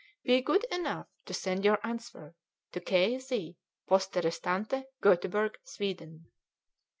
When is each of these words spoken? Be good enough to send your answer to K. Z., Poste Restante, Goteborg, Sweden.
Be 0.23 0.41
good 0.41 0.63
enough 0.71 1.05
to 1.27 1.33
send 1.35 1.63
your 1.63 1.77
answer 1.85 2.33
to 2.71 2.79
K. 2.81 3.19
Z., 3.19 3.55
Poste 3.87 4.15
Restante, 4.15 4.85
Goteborg, 4.99 5.57
Sweden. 5.63 6.25